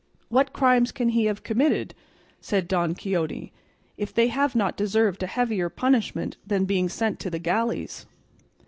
"What 0.29 0.51
crimes 0.51 0.91
can 0.91 1.09
he 1.09 1.25
have 1.25 1.43
committed," 1.43 1.93
said 2.39 2.67
Don 2.67 2.95
Quixote, 2.95 3.53
"if 3.97 4.11
they 4.11 4.29
have 4.29 4.55
not 4.55 4.75
deserved 4.75 5.21
a 5.21 5.27
heavier 5.27 5.69
punishment 5.69 6.37
than 6.43 6.65
being 6.65 6.89
sent 6.89 7.19
to 7.19 7.29
the 7.29 7.37
galleys?" 7.37 8.07